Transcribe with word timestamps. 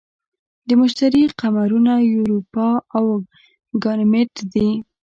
د 0.67 0.69
مشتری 0.81 1.23
قمرونه 1.39 1.93
یوروپا 2.13 2.67
او 2.97 3.05
ګانیمید 3.83 4.33
دي. 4.53 4.69